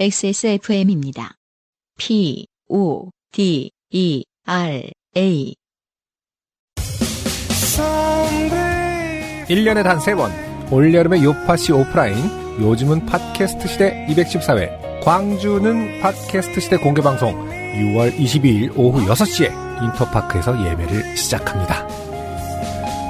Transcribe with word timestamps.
XSFM입니다. 0.00 1.34
P, 1.98 2.46
O, 2.70 3.10
D, 3.32 3.70
E, 3.90 4.24
R, 4.46 4.90
A. 5.14 5.54
1년에 9.50 9.84
단 9.84 9.98
3번 9.98 10.72
올여름의 10.72 11.22
요파시 11.22 11.72
오프라인 11.72 12.16
요즘은 12.60 13.04
팟캐스트 13.04 13.68
시대 13.68 14.06
214회 14.08 15.02
광주는 15.02 16.00
팟캐스트 16.00 16.60
시대 16.60 16.78
공개방송 16.78 17.34
6월 17.34 18.16
22일 18.16 18.72
오후 18.78 19.06
6시에 19.06 19.50
인터파크에서 19.82 20.66
예매를 20.66 21.14
시작합니다. 21.14 21.86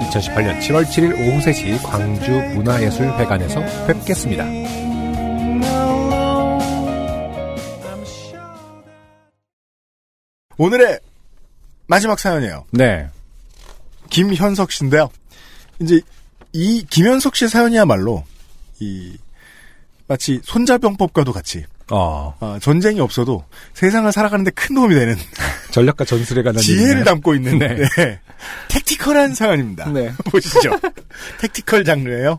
2018년 0.08 0.58
7월 0.58 0.84
7일 0.84 1.12
오후 1.12 1.38
3시 1.38 1.84
광주 1.84 2.32
문화예술회관에서 2.32 3.60
뵙겠습니다. 3.86 4.89
오늘의 10.60 11.00
마지막 11.86 12.20
사연이에요. 12.20 12.66
네. 12.72 13.08
김현석 14.10 14.70
씨인데요. 14.70 15.08
이제 15.78 16.02
이 16.52 16.84
김현석 16.90 17.34
씨 17.34 17.48
사연이야말로 17.48 18.24
이 18.78 19.16
마치 20.06 20.38
손자병법과도 20.44 21.32
같이 21.32 21.64
어, 21.90 22.36
어, 22.40 22.58
전쟁이 22.60 23.00
없어도 23.00 23.42
세상을 23.72 24.12
살아가는데 24.12 24.50
큰 24.50 24.74
도움이 24.74 24.94
되는 24.94 25.16
전략과 25.72 26.04
전술에 26.04 26.42
관한 26.42 26.60
지혜를 26.60 26.84
얘기네요. 26.84 27.04
담고 27.04 27.34
있는 27.34 27.58
네. 27.58 27.76
네. 27.96 28.20
택티컬한 28.68 29.32
사연입니다. 29.34 29.88
네. 29.90 30.12
보시죠. 30.30 30.78
택티컬 31.40 31.84
장르예요. 31.84 32.38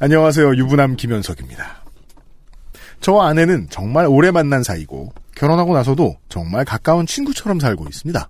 안녕하세요. 0.00 0.56
유부남 0.56 0.96
김현석입니다. 0.96 1.84
저와 3.02 3.28
아내는 3.28 3.68
정말 3.70 4.06
오래 4.06 4.32
만난 4.32 4.64
사이고 4.64 5.12
결혼하고 5.36 5.74
나서도 5.74 6.16
정말 6.28 6.64
가까운 6.64 7.06
친구처럼 7.06 7.60
살고 7.60 7.86
있습니다. 7.86 8.28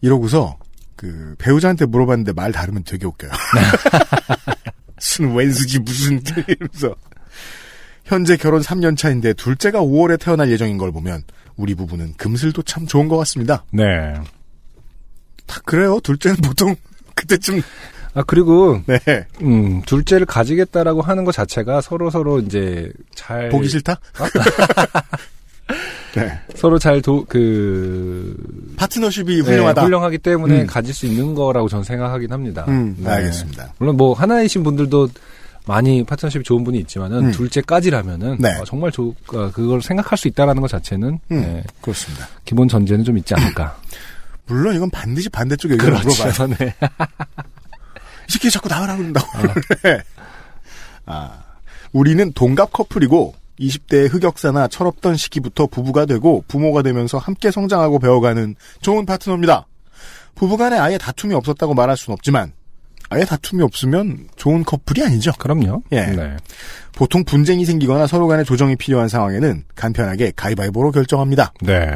이러고서 0.00 0.56
그 0.96 1.34
배우자한테 1.38 1.86
물어봤는데 1.86 2.32
말 2.32 2.52
다르면 2.52 2.84
되게 2.84 3.06
웃겨요. 3.06 3.30
무슨 4.96 5.34
웬수지 5.34 5.80
무슨 5.80 6.22
이러면서 6.46 6.94
현재 8.04 8.36
결혼 8.36 8.62
3년 8.62 8.96
차인데 8.96 9.34
둘째가 9.34 9.80
5월에 9.80 10.20
태어날 10.20 10.50
예정인 10.50 10.78
걸 10.78 10.92
보면 10.92 11.22
우리 11.56 11.74
부부는 11.74 12.14
금슬도 12.16 12.62
참 12.62 12.86
좋은 12.86 13.08
것 13.08 13.16
같습니다. 13.18 13.64
네. 13.72 14.14
다 15.46 15.60
그래요. 15.64 15.98
둘째는 16.00 16.36
보통 16.38 16.76
그때쯤 17.14 17.60
아 18.14 18.22
그리고 18.24 18.82
네 18.86 19.26
음, 19.42 19.82
둘째를 19.82 20.26
가지겠다라고 20.26 21.02
하는 21.02 21.24
것 21.24 21.32
자체가 21.32 21.80
서로 21.80 22.10
서로 22.10 22.38
이제 22.40 22.92
잘 23.14 23.48
보기 23.48 23.68
싫다. 23.68 24.00
네 26.14 26.38
서로 26.56 26.78
잘그 26.78 28.36
파트너십이 28.76 29.40
훌륭하다. 29.40 29.82
훌륭하기 29.82 30.18
때문에 30.18 30.62
음. 30.62 30.66
가질 30.66 30.94
수 30.94 31.06
있는 31.06 31.34
거라고 31.34 31.68
저는 31.68 31.84
생각하긴 31.84 32.32
합니다. 32.32 32.64
음, 32.68 32.96
네. 32.98 33.10
알겠습니다. 33.10 33.74
물론 33.78 33.96
뭐 33.96 34.12
하나이신 34.14 34.62
분들도 34.62 35.08
많이 35.66 36.02
파트너십이 36.04 36.42
좋은 36.44 36.64
분이 36.64 36.78
있지만은 36.80 37.26
음. 37.26 37.30
둘째까지라면은 37.32 38.38
네. 38.40 38.58
어, 38.58 38.64
정말 38.64 38.90
좋 38.90 39.14
어, 39.32 39.50
그걸 39.52 39.82
생각할 39.82 40.18
수 40.18 40.26
있다라는 40.28 40.60
것 40.62 40.68
자체는 40.68 41.20
음, 41.30 41.40
네, 41.40 41.62
그렇습니다. 41.80 42.28
기본 42.44 42.66
전제는 42.68 43.04
좀 43.04 43.16
있지 43.18 43.34
않을까. 43.34 43.76
물론 44.46 44.74
이건 44.74 44.90
반드시 44.90 45.28
반대쪽 45.28 45.70
의견을 45.70 45.98
물어봐요. 46.00 46.48
네. 46.58 46.74
이 48.28 48.32
새끼 48.32 48.50
자꾸 48.50 48.68
나가라 48.68 48.96
그런다고. 48.96 49.26
네. 49.84 50.00
아, 51.06 51.42
우리는 51.92 52.32
동갑 52.32 52.72
커플이고 52.72 53.34
20대의 53.60 54.12
흑역사나 54.12 54.68
철없던 54.68 55.16
시기부터 55.16 55.66
부부가 55.66 56.06
되고 56.06 56.44
부모가 56.48 56.82
되면서 56.82 57.18
함께 57.18 57.50
성장하고 57.50 57.98
배워가는 57.98 58.56
좋은 58.80 59.06
파트너입니다. 59.06 59.66
부부간에 60.34 60.78
아예 60.78 60.96
다툼이 60.96 61.34
없었다고 61.34 61.74
말할 61.74 61.96
수는 61.96 62.14
없지만 62.14 62.52
아예 63.10 63.24
다툼이 63.24 63.62
없으면 63.62 64.28
좋은 64.36 64.64
커플이 64.64 65.04
아니죠. 65.04 65.32
그럼요. 65.38 65.82
예. 65.92 66.06
네. 66.06 66.36
보통 66.92 67.24
분쟁이 67.24 67.64
생기거나 67.64 68.06
서로 68.06 68.28
간에 68.28 68.44
조정이 68.44 68.76
필요한 68.76 69.08
상황에는 69.08 69.64
간편하게 69.74 70.32
가위바위보로 70.36 70.92
결정합니다. 70.92 71.52
네. 71.60 71.90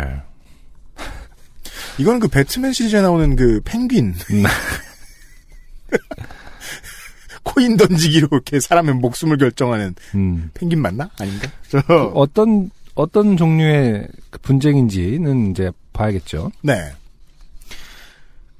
이건 1.98 2.18
그 2.18 2.26
배트맨 2.28 2.72
시리즈에 2.72 3.00
나오는 3.00 3.36
그 3.36 3.60
펭귄. 3.64 4.14
음. 7.44 7.50
코인 7.54 7.76
던지기로 7.76 8.28
이렇게 8.32 8.60
사람의 8.60 8.94
목숨을 8.96 9.36
결정하는 9.36 9.94
음. 10.14 10.50
펭귄 10.54 10.80
맞나? 10.80 11.10
아닌가? 11.18 11.48
저, 11.68 11.80
어떤 12.14 12.70
어떤 12.94 13.36
종류의 13.36 14.08
그 14.30 14.38
분쟁인지는 14.40 15.50
이제 15.50 15.70
봐야겠죠. 15.92 16.50
네. 16.62 16.92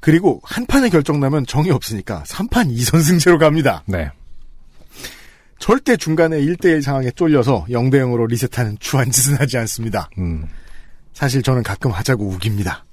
그리고 0.00 0.40
한 0.44 0.66
판에 0.66 0.90
결정 0.90 1.18
나면 1.18 1.46
정이 1.46 1.70
없으니까 1.70 2.24
3판 2.26 2.76
2선승제로 2.76 3.38
갑니다. 3.38 3.82
네. 3.86 4.10
절대 5.58 5.96
중간에 5.96 6.38
1대1 6.40 6.82
상황에 6.82 7.10
쫄려서 7.12 7.64
0대0으로 7.70 8.28
리셋하는 8.28 8.76
추한 8.80 9.10
짓은 9.10 9.36
하지 9.38 9.56
않습니다. 9.58 10.10
음. 10.18 10.46
사실 11.14 11.42
저는 11.42 11.62
가끔 11.62 11.90
하자고 11.90 12.26
우깁니다. 12.26 12.84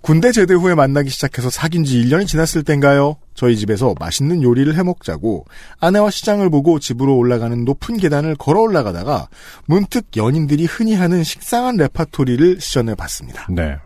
군대 0.00 0.32
제대 0.32 0.54
후에 0.54 0.74
만나기 0.74 1.10
시작해서 1.10 1.50
사귄 1.50 1.84
지 1.84 2.02
1년이 2.02 2.26
지났을 2.26 2.62
땐가요? 2.62 3.16
저희 3.34 3.56
집에서 3.56 3.94
맛있는 3.98 4.42
요리를 4.42 4.74
해 4.74 4.82
먹자고 4.82 5.44
아내와 5.78 6.10
시장을 6.10 6.48
보고 6.48 6.78
집으로 6.78 7.16
올라가는 7.16 7.64
높은 7.64 7.98
계단을 7.98 8.36
걸어 8.36 8.60
올라가다가 8.60 9.28
문득 9.66 10.06
연인들이 10.16 10.64
흔히 10.64 10.94
하는 10.94 11.22
식상한 11.22 11.76
레파토리를 11.76 12.60
시전해 12.60 12.94
봤습니다. 12.94 13.46
네. 13.50 13.76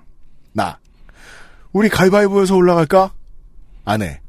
나. 0.52 0.78
우리 1.72 1.88
가위바위보에서 1.88 2.54
올라갈까? 2.54 3.12
아내. 3.84 4.20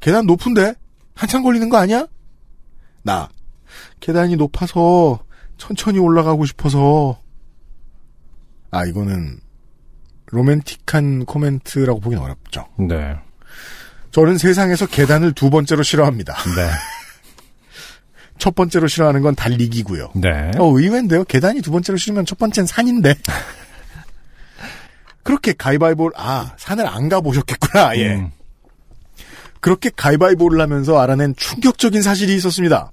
계단 0.00 0.26
높은데? 0.26 0.74
한참 1.14 1.44
걸리는 1.44 1.68
거 1.68 1.76
아니야? 1.76 2.06
나. 3.02 3.28
계단이 4.00 4.34
높아서 4.36 5.20
천천히 5.56 5.98
올라가고 6.00 6.44
싶어서. 6.46 7.20
아, 8.72 8.84
이거는 8.84 9.38
로맨틱한 10.26 11.24
코멘트라고 11.24 12.00
보긴 12.00 12.18
어렵죠. 12.18 12.66
네. 12.78 13.16
저는 14.10 14.38
세상에서 14.38 14.86
계단을 14.86 15.32
두 15.32 15.50
번째로 15.50 15.82
싫어합니다. 15.82 16.34
네. 16.56 16.70
첫 18.38 18.54
번째로 18.54 18.86
싫어하는 18.86 19.22
건 19.22 19.34
달리기고요. 19.34 20.10
네. 20.14 20.50
어, 20.58 20.66
의외인데요. 20.66 21.24
계단이 21.24 21.62
두 21.62 21.70
번째로 21.70 21.96
싫으면 21.96 22.26
첫 22.26 22.38
번째는 22.38 22.66
산인데. 22.66 23.14
그렇게 25.22 25.52
가위바위보를, 25.52 26.12
아, 26.16 26.52
산을 26.56 26.86
안 26.86 27.08
가보셨겠구나, 27.08 27.96
예. 27.98 28.14
음. 28.14 28.30
그렇게 29.60 29.90
가위바위보를 29.94 30.60
하면서 30.60 31.00
알아낸 31.00 31.34
충격적인 31.36 32.02
사실이 32.02 32.34
있었습니다. 32.36 32.92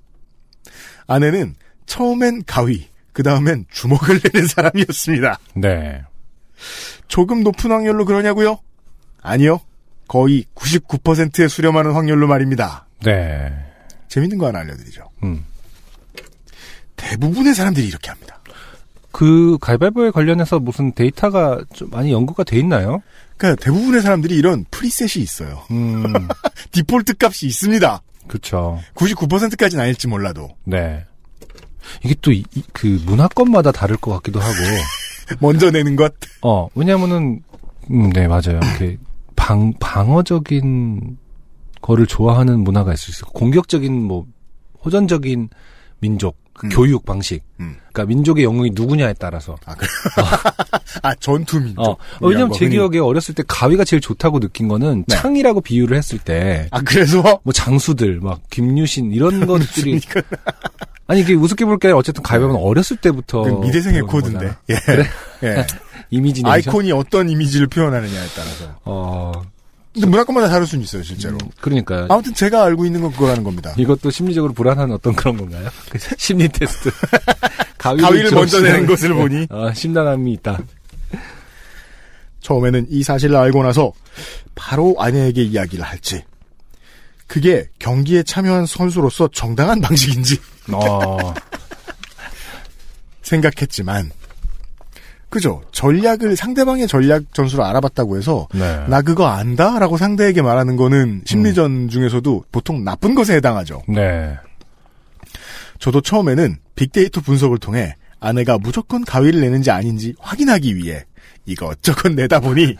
아내는 1.05 1.55
처음엔 1.85 2.43
가위, 2.47 2.87
그 3.11 3.21
다음엔 3.21 3.65
주먹을 3.71 4.19
내는 4.23 4.47
사람이었습니다. 4.47 5.37
네. 5.55 6.01
조금 7.07 7.43
높은 7.43 7.71
확률로 7.71 8.05
그러냐고요? 8.05 8.59
아니요. 9.21 9.59
거의 10.07 10.45
99%의 10.55 11.49
수렴하는 11.49 11.93
확률로 11.93 12.27
말입니다. 12.27 12.85
네. 13.03 13.51
재밌는 14.09 14.37
거 14.37 14.47
하나 14.47 14.59
알려드리죠. 14.59 15.09
음. 15.23 15.45
대부분의 16.95 17.53
사람들이 17.55 17.87
이렇게 17.87 18.09
합니다. 18.09 18.39
그 19.11 19.57
가위바위보에 19.61 20.11
관련해서 20.11 20.59
무슨 20.59 20.93
데이터가 20.93 21.63
좀 21.73 21.89
많이 21.89 22.11
연구가 22.11 22.43
돼 22.43 22.57
있나요? 22.59 23.01
그러니까 23.37 23.63
대부분의 23.63 24.01
사람들이 24.01 24.35
이런 24.35 24.65
프리셋이 24.71 25.23
있어요. 25.23 25.63
음. 25.71 26.03
디폴트 26.71 27.13
값이 27.19 27.45
있습니다. 27.47 28.01
그렇죠. 28.27 28.79
99%까지는 28.95 29.83
아닐지 29.83 30.07
몰라도. 30.07 30.49
네. 30.63 31.05
이게 32.03 32.15
또 32.21 32.31
그 32.71 33.01
문화권마다 33.05 33.71
다를 33.71 33.97
것 33.97 34.11
같기도 34.13 34.39
하고. 34.39 34.53
먼저 35.39 35.71
내는 35.71 35.95
것. 35.95 36.13
어, 36.41 36.67
왜냐면은 36.75 37.41
음, 37.91 38.09
네, 38.11 38.27
맞아요. 38.27 38.59
방 39.35 39.73
방어적인 39.79 41.17
거를 41.81 42.05
좋아하는 42.07 42.59
문화가 42.59 42.93
있을 42.93 43.13
수 43.13 43.21
있고 43.21 43.33
공격적인 43.33 44.01
뭐 44.01 44.25
호전적인 44.85 45.49
민족 45.99 46.35
그 46.35 46.42
음. 46.63 46.69
교육 46.69 47.05
방식. 47.05 47.41
음. 47.59 47.75
그러니까 47.91 48.05
민족의 48.15 48.43
영웅이 48.43 48.71
누구냐에 48.73 49.13
따라서. 49.19 49.55
아, 49.65 49.75
그, 49.75 49.85
아 51.03 51.15
전투 51.15 51.59
민족. 51.59 51.81
어, 51.81 51.91
어, 51.91 51.97
왜냐면 52.21 52.51
제 52.53 52.67
기억에 52.69 52.99
어렸을 52.99 53.33
때 53.35 53.43
가위가 53.47 53.83
제일 53.83 54.01
좋다고 54.01 54.39
느낀 54.39 54.67
거는 54.67 55.05
네. 55.07 55.15
창이라고 55.15 55.61
비유를 55.61 55.97
했을 55.97 56.19
때 56.19 56.67
아, 56.71 56.81
그래서? 56.81 57.39
뭐 57.43 57.51
장수들 57.53 58.19
막 58.21 58.41
김유신 58.49 59.11
이런 59.11 59.45
것들이 59.47 59.99
아니 61.07 61.19
이게 61.21 61.33
우습게 61.33 61.65
볼 61.65 61.77
게 61.77 61.89
어쨌든 61.91 62.23
가위바위보는 62.23 62.61
어렸을 62.61 62.97
때부터 62.97 63.43
그 63.43 63.49
미대생의 63.65 64.01
코드인데. 64.03 64.55
예. 64.69 64.75
그래? 64.75 65.05
예. 65.43 65.65
이미지? 66.09 66.43
아이콘이 66.45 66.91
어떤 66.93 67.29
이미지를 67.29 67.67
표현하느냐에 67.67 68.27
따라서. 68.35 68.75
어 68.85 69.31
근데 69.93 70.07
문화권마다 70.07 70.49
다를 70.49 70.65
수는 70.65 70.83
있어요, 70.83 71.03
실제로. 71.03 71.35
음, 71.35 71.49
그러니까요. 71.61 72.07
아무튼 72.09 72.33
제가 72.33 72.63
알고 72.63 72.85
있는 72.85 73.01
건 73.01 73.11
그거라는 73.11 73.43
겁니다. 73.43 73.73
이것도 73.77 74.09
심리적으로 74.09 74.53
불안한 74.53 74.91
어떤 74.91 75.15
그런 75.15 75.37
건가요? 75.37 75.69
그 75.89 75.99
심리 76.17 76.47
테스트. 76.49 76.89
가위를, 77.77 78.03
가위를 78.03 78.29
좀 78.29 78.39
먼저 78.39 78.61
내는 78.61 78.87
것을 78.87 79.13
보니 79.13 79.47
어, 79.51 79.71
심란함이 79.73 80.33
있다. 80.33 80.59
처음에는 82.39 82.87
이 82.89 83.03
사실을 83.03 83.35
알고 83.35 83.63
나서 83.63 83.93
바로 84.55 84.95
아내에게 84.99 85.43
이야기를 85.43 85.83
할지 85.83 86.23
그게 87.27 87.69
경기에 87.79 88.23
참여한 88.23 88.65
선수로서 88.65 89.29
정당한 89.33 89.79
방식인지 89.79 90.37
어, 90.71 91.33
생각했지만 93.21 94.11
그죠 95.33 95.63
전략을 95.71 96.35
상대방의 96.35 96.87
전략 96.87 97.33
전술을 97.33 97.63
알아봤다고 97.63 98.17
해서 98.17 98.47
네. 98.53 98.85
나 98.87 99.01
그거 99.01 99.25
안다라고 99.25 99.97
상대에게 99.97 100.43
말하는 100.43 100.75
거는 100.75 101.23
심리전 101.25 101.89
중에서도 101.89 102.43
보통 102.51 102.83
나쁜 102.83 103.15
것에 103.15 103.37
해당하죠. 103.37 103.81
네. 103.87 104.37
저도 105.79 106.01
처음에는 106.01 106.57
빅데이터 106.75 107.21
분석을 107.21 107.57
통해 107.57 107.95
아내가 108.19 108.59
무조건 108.59 109.03
가위를 109.03 109.41
내는지 109.41 109.71
아닌지 109.71 110.13
확인하기 110.19 110.75
위해 110.75 111.03
이것저것 111.47 112.09
내다 112.13 112.39
보니 112.39 112.75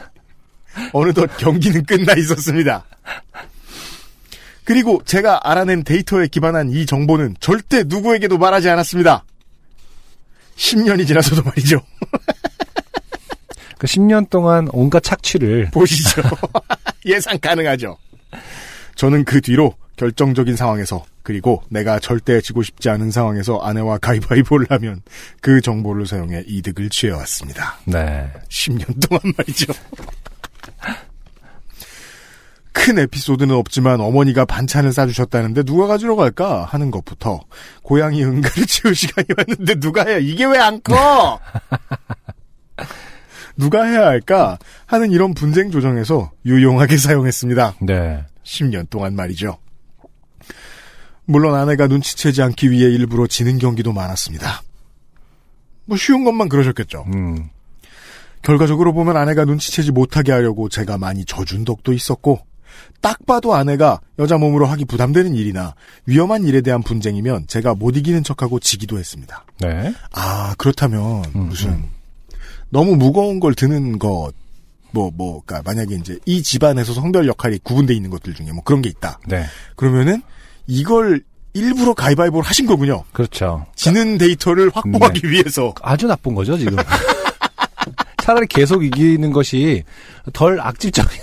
어느덧 0.92 1.36
경기는 1.38 1.84
끝나 1.86 2.14
있었습니다. 2.14 2.86
그리고 4.64 5.02
제가 5.06 5.50
알아낸 5.50 5.84
데이터에 5.84 6.28
기반한 6.28 6.70
이 6.70 6.86
정보는 6.86 7.34
절대 7.40 7.82
누구에게도 7.84 8.38
말하지 8.38 8.70
않았습니다. 8.70 9.26
10년이 10.56 11.08
지나서도 11.08 11.44
말이죠. 11.44 11.82
그 13.78 13.88
10년 13.88 14.30
동안 14.30 14.68
온갖 14.72 15.02
착취를 15.04 15.70
보시죠. 15.72 16.22
예상 17.06 17.38
가능하죠. 17.40 17.98
저는 18.96 19.26
그 19.26 19.42
뒤로 19.42 19.76
결정적인 19.98 20.56
상황에서 20.56 21.04
그리고 21.22 21.64
내가 21.70 22.00
절대 22.00 22.42
지고 22.42 22.64
싶지 22.64 22.90
않은 22.90 23.12
상황에서 23.12 23.60
아내와 23.60 23.98
가위바위보를 24.00 24.68
하면 24.70 25.02
그 25.42 25.62
정보를 25.62 26.06
사용해 26.06 26.44
이득을 26.48 26.90
취해왔습니다. 26.90 27.80
네. 27.86 28.30
10년 28.50 29.08
동안 29.08 29.34
말이죠. 29.38 29.74
큰 32.74 32.98
에피소드는 33.00 33.56
없지만 33.56 34.02
어머니가 34.02 34.46
반찬을 34.46 34.92
싸주셨다는데 34.92 35.64
누가 35.64 35.88
가지러 35.88 36.16
갈까 36.16 36.66
하는 36.66 36.92
것부터 36.92 37.40
고양이 37.84 38.24
응가를 38.24 38.66
치울 38.68 38.96
시간이 38.96 39.28
왔는데 39.38 39.80
누가 39.80 40.04
해야 40.04 40.18
이게 40.18 40.46
왜 40.46 40.58
안 40.58 40.82
커? 40.84 41.40
누가 43.56 43.84
해야 43.84 44.08
할까 44.08 44.58
하는 44.88 45.12
이런 45.12 45.34
분쟁 45.34 45.70
조정에서 45.72 46.32
유용하게 46.46 46.98
사용했습니다. 46.98 47.76
네. 47.82 48.26
10년 48.44 48.90
동안 48.90 49.16
말이죠. 49.16 49.58
물론 51.26 51.56
아내가 51.56 51.88
눈치채지 51.88 52.42
않기 52.42 52.72
위해 52.72 52.90
일부러 52.90 53.28
지는 53.28 53.60
경기도 53.60 53.94
많았습니다. 53.94 54.64
뭐 55.86 55.98
쉬운 55.98 56.24
것만 56.24 56.50
그러셨겠죠. 56.50 57.06
음. 57.14 57.50
결과적으로 58.42 58.94
보면 58.94 59.16
아내가 59.16 59.46
눈치채지 59.46 59.92
못하게 59.92 60.32
하려고 60.34 60.68
제가 60.68 60.98
많이 60.98 61.24
져준 61.24 61.64
덕도 61.64 61.94
있었고 61.94 62.42
딱 63.02 63.26
봐도 63.26 63.54
아내가 63.54 64.00
여자 64.20 64.38
몸으로 64.38 64.66
하기 64.66 64.86
부담되는 64.86 65.36
일이나 65.36 65.76
위험한 66.06 66.46
일에 66.46 66.62
대한 66.62 66.82
분쟁이면 66.84 67.48
제가 67.48 67.76
못 67.76 67.98
이기는 67.98 68.24
척하고 68.24 68.60
지기도 68.60 68.98
했습니다. 68.98 69.46
네. 69.60 69.94
아 70.14 70.56
그렇다면 70.58 71.26
음, 71.36 71.50
무슨 71.50 71.70
음. 71.72 71.90
너무 72.70 72.96
무거운 72.96 73.40
걸 73.40 73.54
드는 73.54 74.00
것 74.00 74.32
뭐, 74.94 75.12
뭐, 75.12 75.42
그니까, 75.44 75.64
만약에 75.66 75.96
이제, 75.96 76.20
이 76.28 76.44
집안에서 76.44 76.94
성별 76.94 77.28
역할이 77.28 77.58
구분되어 77.64 77.96
있는 77.96 78.12
것들 78.12 78.36
중에 78.36 78.52
뭐 78.52 78.64
그런 78.64 78.84
게 78.84 78.90
있다. 78.90 79.18
네. 79.28 79.44
그러면은, 79.76 80.22
이걸 80.68 81.24
일부러 81.54 81.94
가위바위보를 81.94 82.48
하신 82.48 82.66
거군요. 82.66 83.04
그렇죠. 83.12 83.66
지는 83.76 84.18
데이터를 84.18 84.70
확보하기 84.74 85.30
위해서. 85.30 85.74
아주 85.82 86.08
나쁜 86.08 86.36
거죠, 86.36 86.58
지금. 86.58 86.78
차라리 88.24 88.48
계속 88.48 88.86
이기는 88.86 89.34
것이 89.34 89.84
덜 90.32 90.62
악질적인. 90.62 91.12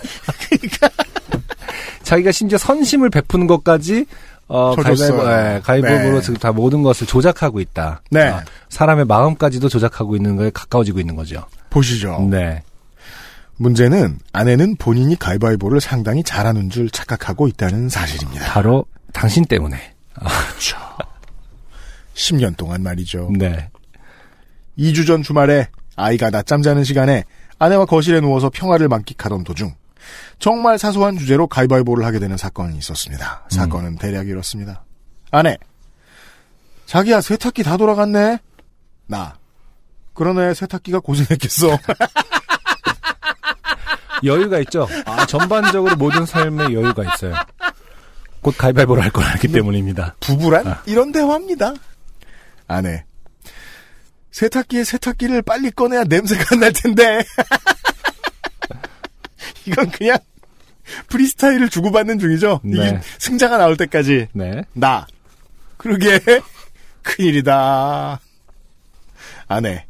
자기가 2.04 2.30
심지어 2.30 2.58
선심을 2.58 3.08
베푸는 3.08 3.46
것까지 3.46 4.04
어, 4.48 4.74
쳐줬어요. 4.76 5.16
가위바위보, 5.16 5.32
예, 5.32 5.60
가위바위보로 5.62 6.16
네. 6.16 6.20
지금 6.20 6.36
다 6.36 6.52
모든 6.52 6.82
것을 6.82 7.06
조작하고 7.06 7.60
있다. 7.60 8.02
네. 8.10 8.28
아, 8.28 8.44
사람의 8.68 9.06
마음까지도 9.06 9.70
조작하고 9.70 10.14
있는 10.14 10.36
거에 10.36 10.50
가까워지고 10.50 11.00
있는 11.00 11.16
거죠. 11.16 11.46
보시죠. 11.70 12.28
네. 12.30 12.62
문제는 13.56 14.18
아내는 14.34 14.76
본인이 14.76 15.18
가위바위보를 15.18 15.80
상당히 15.80 16.22
잘하는 16.22 16.68
줄 16.68 16.90
착각하고 16.90 17.48
있다는 17.48 17.88
사실입니다. 17.88 18.52
바로 18.52 18.84
당신 19.14 19.46
때문에. 19.46 19.94
10년 22.12 22.54
동안 22.58 22.82
말이죠. 22.82 23.30
네. 23.38 23.70
2주 24.78 25.06
전 25.06 25.22
주말에 25.22 25.68
아이가 25.96 26.30
낮잠 26.30 26.62
자는 26.62 26.84
시간에 26.84 27.24
아내와 27.58 27.84
거실에 27.84 28.20
누워서 28.20 28.50
평화를 28.50 28.88
만끽하던 28.88 29.44
도중 29.44 29.74
정말 30.38 30.78
사소한 30.78 31.18
주제로 31.18 31.46
가위바위보를 31.46 32.04
하게 32.04 32.18
되는 32.18 32.36
사건이 32.36 32.76
있었습니다. 32.78 33.44
사건은 33.50 33.96
대략 33.96 34.28
이렇습니다. 34.28 34.84
아내, 35.30 35.56
자기야 36.86 37.20
세탁기 37.20 37.62
다 37.62 37.76
돌아갔네. 37.76 38.38
나, 39.06 39.34
그러네 40.14 40.54
세탁기가 40.54 41.00
고생했겠어. 41.00 41.78
여유가 44.24 44.58
있죠. 44.60 44.88
아, 45.06 45.24
전반적으로 45.26 45.96
모든 45.96 46.26
삶에 46.26 46.64
여유가 46.64 47.04
있어요. 47.14 47.34
곧 48.40 48.56
가위바위보를 48.56 49.02
할걸 49.04 49.24
알기 49.24 49.48
때문입니다. 49.48 50.16
부부란 50.20 50.66
아. 50.66 50.82
이런 50.86 51.12
대화입니다. 51.12 51.74
아내, 52.66 53.04
세탁기에 54.32 54.84
세탁기를 54.84 55.42
빨리 55.42 55.70
꺼내야 55.70 56.04
냄새가 56.04 56.44
안 56.52 56.60
날 56.60 56.72
텐데. 56.72 57.22
이건 59.66 59.90
그냥 59.90 60.18
프리스타일을 61.08 61.68
주고받는 61.68 62.18
중이죠. 62.18 62.60
이게 62.64 62.92
네. 62.92 63.00
승자가 63.18 63.58
나올 63.58 63.76
때까지. 63.76 64.28
네. 64.32 64.62
나. 64.72 65.06
그러게 65.76 66.20
큰일이다. 67.02 68.20
아내. 69.48 69.86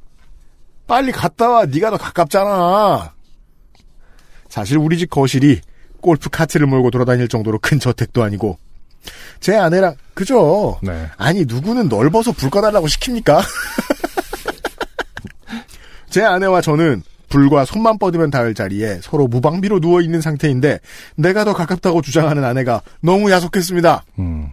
빨리 0.87 1.13
갔다 1.13 1.49
와. 1.49 1.65
네가 1.67 1.91
더 1.91 1.97
가깝잖아. 1.97 3.13
사실 4.49 4.79
우리 4.79 4.99
집 4.99 5.11
거실이 5.11 5.61
골프 6.01 6.29
카트를 6.31 6.67
몰고 6.67 6.91
돌아다닐 6.91 7.29
정도로 7.29 7.59
큰 7.61 7.79
저택도 7.79 8.23
아니고 8.23 8.59
제 9.39 9.57
아내랑 9.57 9.95
그죠? 10.15 10.79
네. 10.83 11.09
아니 11.17 11.45
누구는 11.45 11.89
넓어서 11.89 12.33
불 12.33 12.51
꺼달라고 12.51 12.87
시킵니까? 12.89 13.43
제 16.11 16.23
아내와 16.23 16.61
저는 16.61 17.03
불과 17.29 17.65
손만 17.65 17.99
뻗으면 17.99 18.31
닿을 18.31 18.55
자리에 18.55 18.99
서로 19.03 19.29
무방비로 19.29 19.81
누워 19.81 20.01
있는 20.01 20.21
상태인데 20.21 20.81
내가 21.17 21.45
더 21.45 21.55
가깝다고 21.55 22.03
주장하는 22.03 22.45
아내가 22.45 22.83
너무 23.01 23.31
야속했습니다. 23.31 24.05
음. 24.19 24.49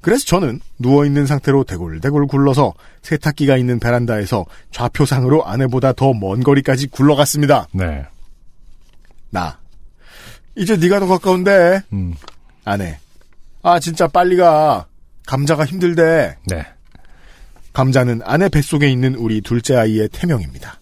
그래서 0.00 0.24
저는 0.26 0.60
누워 0.78 1.06
있는 1.06 1.26
상태로 1.26 1.64
대굴대굴 1.64 2.26
굴러서 2.26 2.74
세탁기가 3.02 3.56
있는 3.56 3.78
베란다에서 3.80 4.44
좌표상으로 4.70 5.46
아내보다 5.46 5.92
더 5.92 6.12
먼 6.12 6.42
거리까지 6.42 6.88
굴러갔습니다. 6.88 7.68
네. 7.72 8.04
나. 9.30 9.58
이제 10.56 10.76
네가 10.76 11.00
더 11.00 11.06
가까운데. 11.06 11.80
음. 11.92 12.14
아내. 12.64 12.98
아 13.62 13.80
진짜 13.80 14.06
빨리 14.06 14.36
가. 14.36 14.86
감자가 15.26 15.64
힘들대. 15.64 16.36
네. 16.46 16.66
감자는 17.74 18.20
아내 18.24 18.48
뱃속에 18.48 18.88
있는 18.88 19.16
우리 19.16 19.42
둘째 19.42 19.76
아이의 19.76 20.08
태명입니다. 20.10 20.80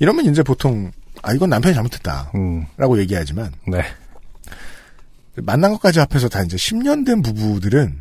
이러면 0.00 0.26
이제 0.26 0.42
보통 0.42 0.90
아 1.22 1.32
이건 1.32 1.48
남편이 1.48 1.74
잘못했다. 1.74 2.32
음. 2.34 2.66
라고 2.76 2.98
얘기하지만 2.98 3.52
네. 3.66 3.82
만난 5.36 5.72
것까지 5.72 6.00
합해서 6.00 6.28
다 6.28 6.42
이제 6.42 6.56
10년 6.56 7.06
된 7.06 7.22
부부들은 7.22 8.00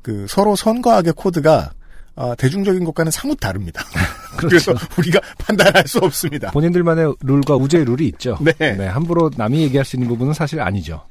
그 0.00 0.26
서로 0.28 0.56
선과학의 0.56 1.12
코드가 1.14 1.72
아, 2.14 2.34
대중적인 2.36 2.84
것과는 2.84 3.10
사뭇 3.10 3.38
다릅니다. 3.40 3.82
그렇죠. 4.36 4.74
그래서 4.74 4.74
우리가 4.98 5.20
판단할 5.38 5.86
수 5.86 5.98
없습니다. 5.98 6.50
본인들만의 6.52 7.14
룰과 7.20 7.56
우주의 7.56 7.84
룰이 7.84 8.06
있죠. 8.08 8.38
네. 8.40 8.86
함부로 8.86 9.30
남이 9.36 9.60
얘기할 9.62 9.84
수 9.84 9.96
있는 9.96 10.08
부분은 10.08 10.34
사실 10.34 10.60
아니죠. 10.60 11.04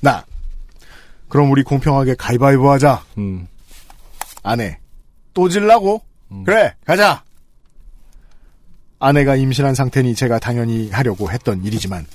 나. 0.00 0.24
그럼 1.28 1.50
우리 1.50 1.62
공평하게 1.62 2.14
가위바위보 2.16 2.70
하자. 2.70 3.02
음. 3.18 3.46
아내. 4.42 4.78
또 5.34 5.48
질라고? 5.48 6.02
그래, 6.44 6.74
가자! 6.84 7.22
아내가 8.98 9.36
임신한 9.36 9.74
상태니 9.74 10.14
제가 10.14 10.38
당연히 10.38 10.90
하려고 10.90 11.30
했던 11.30 11.64
일이지만, 11.64 12.06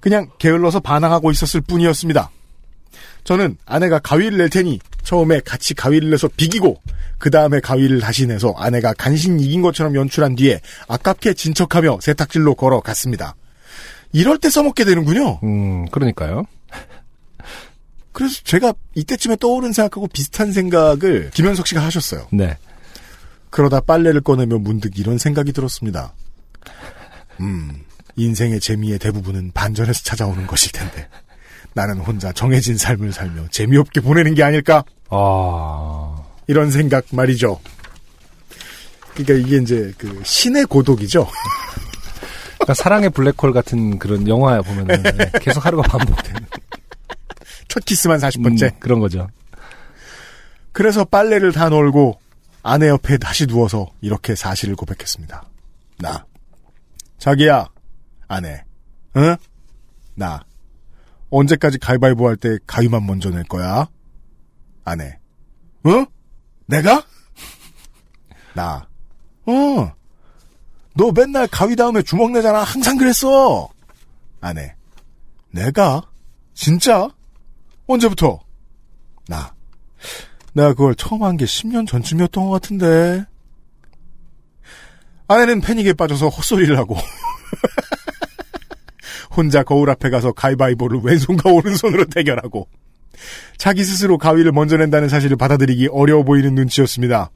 그냥 0.00 0.30
게을러서 0.38 0.80
반항하고 0.80 1.30
있었을 1.30 1.60
뿐이었습니다. 1.62 2.30
저는 3.24 3.56
아내가 3.66 3.98
가위를 3.98 4.38
낼 4.38 4.50
테니 4.50 4.78
처음에 5.02 5.40
같이 5.40 5.74
가위를 5.74 6.10
내서 6.10 6.28
비기고, 6.28 6.80
그 7.18 7.30
다음에 7.30 7.60
가위를 7.60 8.00
다시 8.00 8.26
내서 8.26 8.54
아내가 8.56 8.92
간신히 8.92 9.44
이긴 9.44 9.62
것처럼 9.62 9.94
연출한 9.94 10.36
뒤에 10.36 10.60
아깝게 10.86 11.34
진척하며 11.34 11.98
세탁실로 12.00 12.54
걸어갔습니다. 12.54 13.34
이럴 14.12 14.38
때 14.38 14.48
써먹게 14.48 14.84
되는군요. 14.84 15.40
음, 15.42 15.86
그러니까요. 15.90 16.44
그래서 18.18 18.40
제가 18.42 18.74
이때쯤에 18.96 19.36
떠오른 19.36 19.72
생각하고 19.72 20.08
비슷한 20.08 20.50
생각을 20.50 21.30
김현석 21.32 21.68
씨가 21.68 21.80
하셨어요. 21.80 22.26
네. 22.32 22.58
그러다 23.48 23.78
빨래를 23.78 24.22
꺼내며 24.22 24.58
문득 24.58 24.98
이런 24.98 25.18
생각이 25.18 25.52
들었습니다. 25.52 26.12
음, 27.38 27.84
인생의 28.16 28.58
재미의 28.58 28.98
대부분은 28.98 29.52
반전에서 29.54 30.02
찾아오는 30.02 30.48
것일 30.48 30.72
텐데. 30.72 31.08
나는 31.74 31.98
혼자 31.98 32.32
정해진 32.32 32.76
삶을 32.76 33.12
살며 33.12 33.50
재미없게 33.52 34.00
보내는 34.00 34.34
게 34.34 34.42
아닐까? 34.42 34.82
아, 35.10 36.20
이런 36.48 36.72
생각 36.72 37.04
말이죠. 37.12 37.60
그러니까 39.14 39.34
이게 39.34 39.62
이제 39.62 39.92
그 39.96 40.20
신의 40.24 40.64
고독이죠. 40.64 41.28
그러니까 42.56 42.74
사랑의 42.74 43.10
블랙홀 43.10 43.52
같은 43.52 44.00
그런 44.00 44.26
영화 44.26 44.60
보면은 44.60 45.04
네, 45.04 45.30
계속 45.40 45.64
하루가 45.64 45.82
반복되는 45.82 46.47
첫 47.68 47.84
키스만 47.84 48.18
40번째. 48.18 48.74
음, 48.74 48.78
그런 48.80 49.00
거죠. 49.00 49.28
그래서 50.72 51.04
빨래를 51.04 51.52
다 51.52 51.68
널고 51.68 52.18
아내 52.62 52.88
옆에 52.88 53.18
다시 53.18 53.46
누워서 53.46 53.88
이렇게 54.00 54.34
사실을 54.34 54.74
고백했습니다. 54.76 55.44
나. 55.98 56.24
자기야. 57.18 57.68
아내. 58.28 58.64
응? 59.16 59.36
나. 60.14 60.44
언제까지 61.30 61.78
가위바위보 61.78 62.26
할 62.28 62.36
때 62.36 62.58
가위만 62.66 63.04
먼저 63.06 63.30
낼 63.30 63.44
거야? 63.44 63.88
아내. 64.84 65.18
어? 65.84 66.04
내가? 66.66 67.04
나. 68.54 68.88
어. 69.46 69.92
너 70.94 71.12
맨날 71.12 71.46
가위 71.48 71.76
다음에 71.76 72.02
주먹 72.02 72.32
내잖아. 72.32 72.62
항상 72.62 72.96
그랬어. 72.96 73.68
아내. 74.40 74.74
내가? 75.50 76.02
진짜? 76.54 77.08
언제부터? 77.88 78.40
나. 79.28 79.54
내가 80.54 80.70
그걸 80.74 80.94
처음 80.94 81.22
한 81.22 81.36
게 81.36 81.44
10년 81.44 81.86
전쯤이었던 81.86 82.44
것 82.44 82.50
같은데. 82.50 83.24
아내는 85.28 85.60
패닉에 85.60 85.92
빠져서 85.92 86.28
헛소리를 86.28 86.76
하고 86.78 86.96
혼자 89.36 89.62
거울 89.62 89.90
앞에 89.90 90.08
가서 90.10 90.32
가위바위보를 90.32 91.00
왼손과 91.02 91.50
오른손으로 91.50 92.06
대결하고 92.06 92.66
자기 93.58 93.84
스스로 93.84 94.16
가위를 94.16 94.52
먼저 94.52 94.76
낸다는 94.78 95.08
사실을 95.10 95.36
받아들이기 95.36 95.88
어려워 95.92 96.22
보이는 96.22 96.54
눈치였습니다. 96.54 97.30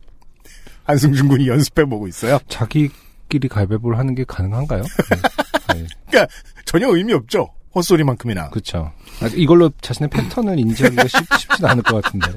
한승준 0.84 1.28
군이 1.28 1.48
연습해보고 1.48 2.08
있어요. 2.08 2.38
자기끼리 2.48 3.48
가위바위보를 3.48 3.98
하는 3.98 4.14
게 4.14 4.24
가능한가요? 4.24 4.82
네. 4.82 5.76
네. 5.80 5.86
그러니까 6.08 6.34
전혀 6.64 6.88
의미 6.88 7.12
없죠. 7.12 7.48
헛소리만큼이나. 7.74 8.50
그렇죠. 8.50 8.92
이걸로 9.34 9.70
자신의 9.80 10.10
패턴을 10.10 10.58
인지하기가 10.58 11.06
쉽, 11.08 11.18
쉽진 11.38 11.64
않을 11.64 11.82
것 11.82 12.02
같은데. 12.02 12.32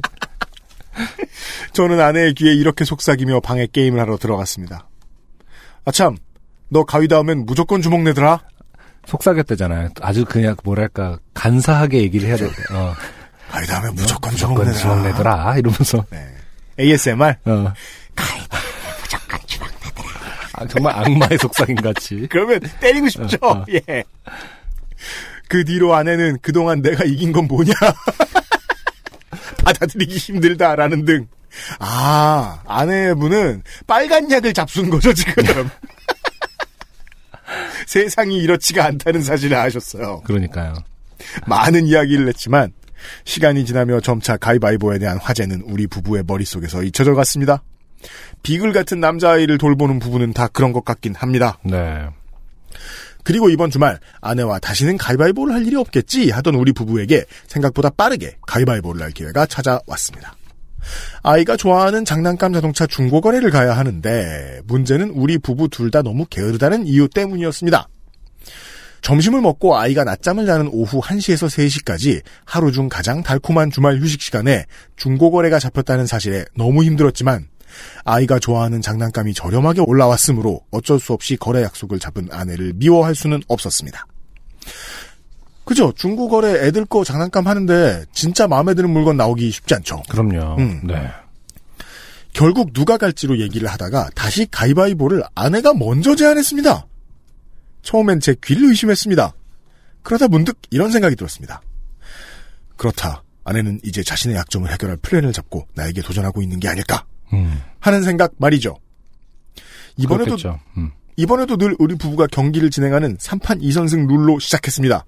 저는 1.74 2.00
아내의 2.00 2.34
귀에 2.36 2.54
이렇게 2.54 2.86
속삭이며 2.86 3.42
방에 3.42 3.68
게임을 3.72 4.00
하러 4.00 4.18
들어갔습니다. 4.18 4.88
아참, 5.84 6.18
너 6.70 6.84
가위 6.84 7.08
닿으면 7.08 7.46
무조건 7.46 7.82
주먹 7.82 8.02
내더라. 8.04 8.40
속삭였대잖아요. 9.06 9.90
아주 10.02 10.26
그냥 10.26 10.56
뭐랄까 10.64 11.20
간사하게 11.34 12.02
얘기를 12.02 12.28
해야 12.28 12.38
돼. 12.38 12.46
어. 12.46 12.94
가위 13.50 13.68
닿으면 13.68 13.96
무조건 13.96 14.36
주먹 14.36 14.54
무조건 14.58 14.66
내더라. 14.68 14.82
주먹 14.82 15.08
내더라 15.08 15.58
이러면서 15.58 16.06
네. 16.10 16.28
ASMR. 16.80 17.36
어. 17.46 17.74
아, 20.58 20.66
정말 20.68 20.96
악마의 20.96 21.38
속삭임 21.38 21.76
같이. 21.76 22.28
그러면 22.30 22.62
때리고 22.80 23.10
싶죠. 23.10 23.38
어, 23.42 23.50
어. 23.50 23.66
예. 23.70 24.04
그 25.48 25.64
뒤로 25.64 25.96
아내는 25.96 26.38
그동안 26.42 26.82
내가 26.82 27.04
이긴 27.04 27.32
건 27.32 27.48
뭐냐? 27.48 27.74
받아들이기 29.64 30.18
힘들다라는 30.18 31.06
등. 31.06 31.28
아, 31.80 32.62
아내분은 32.66 33.64
빨간 33.88 34.30
약을 34.30 34.54
잡순 34.54 34.90
거죠, 34.90 35.14
지금. 35.14 35.44
세상이 37.88 38.38
이렇지가 38.40 38.86
않다는 38.86 39.22
사실을 39.22 39.58
아셨어요. 39.58 40.22
그러니까요. 40.26 40.74
많은 41.48 41.88
이야기를 41.88 42.28
했지만 42.28 42.74
시간이 43.24 43.66
지나며 43.66 44.00
점차 44.00 44.38
가위바위보에 44.38 45.00
대한 45.00 45.18
화제는 45.18 45.64
우리 45.66 45.88
부부의 45.88 46.24
머릿속에서 46.26 46.84
잊혀져 46.84 47.14
갔습니다. 47.14 47.64
비글 48.44 48.74
같은 48.74 49.00
남자아이를 49.00 49.58
돌보는 49.58 50.00
부부는 50.00 50.34
다 50.34 50.48
그런 50.48 50.74
것 50.74 50.86
같긴 50.86 51.16
합니다. 51.16 51.58
네. 51.64 52.08
그리고 53.26 53.50
이번 53.50 53.72
주말 53.72 54.00
아내와 54.22 54.60
다시는 54.60 54.98
가위바위보를 54.98 55.54
할 55.54 55.66
일이 55.68 55.76
없겠지 55.76 56.30
하던 56.30 56.56
우리 56.56 56.72
부부에게 56.72 57.26
생각보다 57.48 57.90
빠르게 57.90 58.38
가위바위보를 58.48 59.02
할 59.02 59.12
기회가 59.12 59.46
찾아왔습니다. 59.48 60.36
아이가 61.24 61.58
좋아하는 61.58 62.06
장난감 62.06 62.54
자동차 62.54 62.86
중고 62.86 63.20
거래를 63.20 63.50
가야 63.50 63.76
하는데 63.76 64.62
문제는 64.66 65.10
우리 65.10 65.40
부부 65.40 65.68
둘 65.70 65.90
다 65.90 66.04
너무 66.04 66.26
게으르다는 66.30 66.86
이유 66.86 67.10
때문이었습니다. 67.10 67.88
점심을 69.02 69.42
먹고 69.42 69.78
아이가 69.78 70.04
낮잠을 70.04 70.46
자는 70.46 70.68
오후 70.72 71.02
1시에서 71.02 71.48
3시까지 71.48 72.22
하루 72.44 72.72
중 72.72 72.90
가장 72.90 73.24
달콤한 73.24 73.72
주말 73.72 74.00
휴식 74.00 74.22
시간에 74.22 74.66
중고 74.96 75.32
거래가 75.32 75.60
잡혔다는 75.60 76.06
사실에 76.06 76.46
너무 76.56 76.84
힘들었지만 76.84 77.48
아이가 78.04 78.40
좋아하는 78.40 78.82
장난감이 78.82 79.34
저렴하게 79.34 79.82
올라왔으므로 79.82 80.62
어쩔 80.72 81.00
수 81.00 81.14
없이 81.14 81.36
거래 81.38 81.64
약속을 81.64 82.00
잡은 82.00 82.28
아내를 82.32 82.74
미워할 82.76 83.16
수는 83.16 83.42
없었습니다. 83.48 84.06
그죠? 85.66 85.92
중고거래 85.96 86.68
애들 86.68 86.86
거 86.86 87.04
장난감 87.04 87.48
하는데 87.48 88.06
진짜 88.14 88.48
마음에 88.48 88.74
드는 88.76 88.90
물건 88.90 89.18
나오기 89.18 89.50
쉽지 89.50 89.74
않죠. 89.76 90.04
그럼요. 90.10 90.58
음. 90.60 90.82
네. 90.86 91.10
결국 92.34 92.74
누가 92.74 92.98
갈지로 92.98 93.40
얘기를 93.40 93.68
하다가 93.68 94.10
다시 94.14 94.46
가위바위보를 94.52 95.24
아내가 95.34 95.74
먼저 95.74 96.16
제안했습니다. 96.16 96.86
처음엔 97.82 98.20
제 98.20 98.36
귀를 98.44 98.70
의심했습니다. 98.70 99.34
그러다 100.04 100.28
문득 100.28 100.58
이런 100.70 100.92
생각이 100.92 101.16
들었습니다. 101.16 101.62
그렇다. 102.76 103.24
아내는 103.46 103.80
이제 103.84 104.04
자신의 104.04 104.36
약점을 104.38 104.70
해결할 104.72 104.98
플랜을 104.98 105.32
잡고 105.32 105.68
나에게 105.76 106.02
도전하고 106.02 106.42
있는 106.42 106.60
게 106.60 106.68
아닐까 106.68 107.06
음. 107.34 107.62
하는 107.80 108.04
생각 108.04 108.34
말이죠. 108.38 108.78
이번에도. 109.98 110.36
음. 110.78 110.92
이번에도 111.18 111.58
늘 111.58 111.76
우리 111.80 111.96
부부가 111.96 112.28
경기를 112.28 112.70
진행하는 112.70 113.18
3판 113.18 113.62
2선승 113.62 114.08
룰로 114.08 114.40
시작했습니다. 114.40 115.06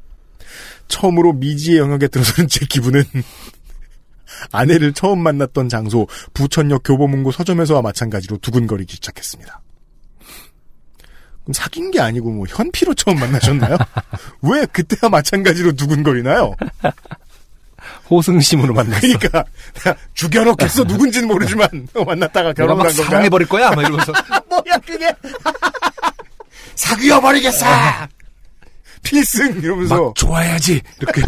처음으로 0.88 1.34
미지의 1.34 1.80
영역에 1.80 2.08
들어서는 2.08 2.48
제 2.48 2.66
기분은 2.66 3.04
아내를 4.52 4.94
처음 4.94 5.20
만났던 5.20 5.68
장소 5.68 6.08
부천역 6.34 6.84
교보문고 6.84 7.32
서점에서와 7.32 7.82
마찬가지로 7.82 8.38
두근거리기 8.38 8.96
시작했습니다. 8.96 9.62
사귄 11.54 11.92
게 11.92 12.00
아니고 12.00 12.32
뭐 12.32 12.46
현피로 12.48 12.94
처음 12.94 13.20
만나셨나요? 13.20 13.78
왜 14.44 14.66
그때와 14.66 15.10
마찬가지로 15.10 15.74
두근거리나요? 15.74 16.56
호승심으로 18.10 18.74
만났어. 18.74 19.02
그러니까 19.02 19.46
죽여놓겠어 20.14 20.84
누군지는 20.86 21.28
모르지만 21.28 21.68
만났다가 21.94 22.50
내가 22.50 22.54
결혼 22.54 22.78
막간 22.78 22.92
건가요? 22.94 23.06
사랑해버릴 23.06 23.48
거야? 23.48 23.72
막 23.72 23.82
이러면서. 23.82 24.14
뭐야 24.50 24.78
그게 24.86 25.12
사귀어버리겠어 26.76 27.66
필승 29.04 29.60
이러면서 29.62 30.06
막 30.06 30.16
좋아해야지. 30.16 30.82
이렇게. 31.02 31.22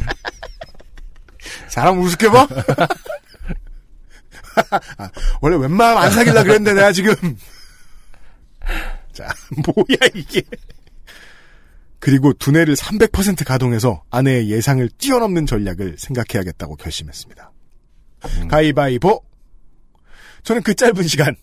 사람 1.67 1.99
우습게 2.01 2.29
봐? 2.29 2.47
아, 4.97 5.09
원래 5.41 5.55
웬만하면 5.57 6.03
안 6.03 6.11
사귈라 6.11 6.43
그랬는데 6.43 6.73
내가 6.73 6.91
지금 6.91 7.13
자 9.13 9.27
뭐야 9.65 10.09
이게 10.13 10.41
그리고 11.99 12.33
두뇌를 12.33 12.75
300% 12.75 13.45
가동해서 13.45 14.03
아내의 14.09 14.49
예상을 14.49 14.87
뛰어넘는 14.97 15.45
전략을 15.45 15.97
생각해야겠다고 15.97 16.75
결심했습니다. 16.77 17.51
가위바위보 18.49 19.21
저는 20.43 20.61
그 20.63 20.73
짧은 20.73 21.03
시간 21.03 21.35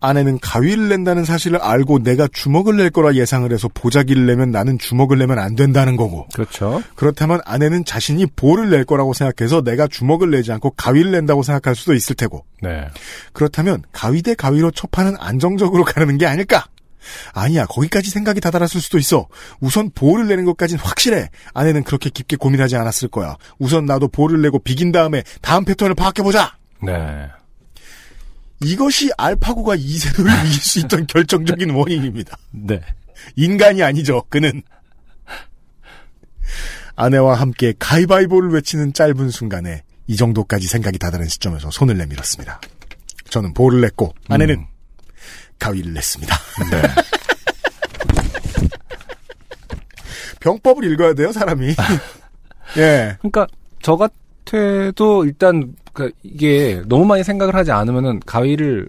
아내는 0.00 0.38
가위를 0.38 0.88
낸다는 0.88 1.24
사실을 1.24 1.58
알고 1.60 2.00
내가 2.04 2.28
주먹을 2.32 2.76
낼 2.76 2.90
거라 2.90 3.14
예상을 3.14 3.50
해서 3.52 3.68
보자기를 3.68 4.26
내면 4.26 4.50
나는 4.52 4.78
주먹을 4.78 5.18
내면 5.18 5.38
안 5.40 5.56
된다는 5.56 5.96
거고 5.96 6.28
그렇죠. 6.34 6.82
그렇다면 6.94 7.40
아내는 7.44 7.84
자신이 7.84 8.26
볼을 8.36 8.70
낼 8.70 8.84
거라고 8.84 9.12
생각해서 9.12 9.62
내가 9.62 9.88
주먹을 9.88 10.30
내지 10.30 10.52
않고 10.52 10.70
가위를 10.70 11.10
낸다고 11.10 11.42
생각할 11.42 11.74
수도 11.74 11.94
있을 11.94 12.14
테고 12.14 12.44
네. 12.62 12.86
그렇다면 13.32 13.82
가위 13.90 14.22
대 14.22 14.34
가위로 14.34 14.70
첫판은 14.70 15.16
안정적으로 15.18 15.84
가는 15.84 16.16
게 16.16 16.26
아닐까? 16.26 16.66
아니야 17.32 17.66
거기까지 17.66 18.10
생각이 18.10 18.40
다다랐을 18.40 18.80
수도 18.80 18.98
있어 18.98 19.28
우선 19.60 19.90
볼을 19.90 20.26
내는 20.28 20.44
것까진 20.44 20.78
확실해 20.78 21.30
아내는 21.54 21.84
그렇게 21.84 22.10
깊게 22.10 22.36
고민하지 22.36 22.76
않았을 22.76 23.08
거야 23.08 23.36
우선 23.58 23.86
나도 23.86 24.08
볼을 24.08 24.40
내고 24.42 24.58
비긴 24.58 24.92
다음에 24.92 25.22
다음 25.40 25.64
패턴을 25.64 25.94
파악해보자 25.94 26.56
네. 26.82 27.28
이것이 28.60 29.10
알파고가 29.16 29.76
이세돌을 29.76 30.30
이길 30.46 30.60
수 30.60 30.80
있던 30.80 31.06
결정적인 31.06 31.70
원인입니다 31.70 32.36
네. 32.50 32.80
인간이 33.36 33.82
아니죠 33.82 34.22
그는 34.28 34.62
아내와 36.96 37.34
함께 37.34 37.74
가위바위보를 37.78 38.50
외치는 38.50 38.92
짧은 38.92 39.30
순간에 39.30 39.82
이 40.08 40.16
정도까지 40.16 40.66
생각이 40.66 40.98
다다른 40.98 41.28
시점에서 41.28 41.70
손을 41.70 41.96
내밀었습니다. 41.96 42.60
저는 43.30 43.54
볼을 43.54 43.80
냈고 43.80 44.14
아내는 44.28 44.56
음. 44.56 44.66
가위를 45.58 45.92
냈습니다. 45.92 46.36
네. 46.70 46.82
병법을 50.40 50.90
읽어야 50.92 51.14
돼요, 51.14 51.32
사람이. 51.32 51.74
예. 52.78 53.16
그러니까 53.18 53.46
저 53.82 53.96
같아도 53.96 55.24
일단 55.24 55.74
그 55.92 56.12
이게 56.22 56.82
너무 56.86 57.04
많이 57.04 57.24
생각을 57.24 57.54
하지 57.54 57.72
않으면은 57.72 58.20
가위를 58.20 58.88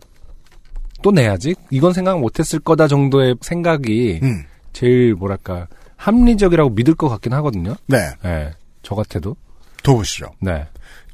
또 1.01 1.11
내야지. 1.11 1.55
이건 1.69 1.93
생각 1.93 2.19
못했을 2.19 2.59
거다 2.59 2.87
정도의 2.87 3.35
생각이 3.41 4.19
음. 4.21 4.45
제일 4.73 5.15
뭐랄까 5.15 5.67
합리적이라고 5.95 6.71
믿을 6.71 6.95
것 6.95 7.09
같긴 7.09 7.33
하거든요. 7.33 7.75
네. 7.87 8.11
네, 8.23 8.51
저 8.83 8.95
같아도. 8.95 9.35
더 9.83 9.95
보시죠. 9.95 10.31
네. 10.39 10.67